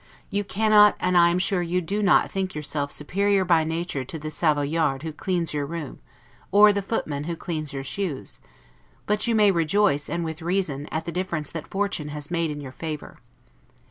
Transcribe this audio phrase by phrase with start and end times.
[0.31, 4.17] You cannot, and I am sure you do not think yourself superior by nature to
[4.17, 5.99] the Savoyard who cleans your room,
[6.51, 8.39] or the footman who cleans your shoes;
[9.05, 12.59] but you may rejoice, and with reason, at the difference that fortune has made in
[12.59, 13.19] your favor.